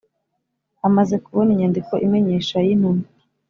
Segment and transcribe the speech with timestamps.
[0.87, 3.07] Amaze kubona inyandiko imenyesha y intumwa